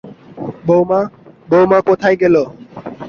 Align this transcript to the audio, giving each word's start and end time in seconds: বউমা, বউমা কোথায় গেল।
বউমা, 0.65 0.99
বউমা 1.49 1.79
কোথায় 1.81 2.17
গেল। 2.21 2.35